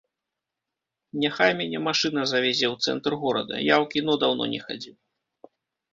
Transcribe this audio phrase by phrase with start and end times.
[1.23, 4.95] Няхай мяне машына завязе ў цэнтр горада, я ў кіно даўно не хадзіў.